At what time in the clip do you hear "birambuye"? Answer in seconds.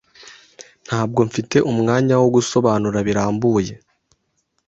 3.07-3.73